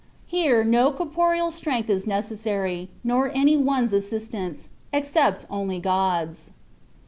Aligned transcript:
Here 0.25 0.63
no 0.63 0.91
corporeal 0.91 1.51
strength 1.51 1.87
is 1.87 2.07
necessary, 2.07 2.89
nor 3.03 3.29
any 3.35 3.55
one's 3.55 3.93
assistance— 3.93 4.67
except 4.91 5.45
only 5.47 5.77
God's. 5.79 6.49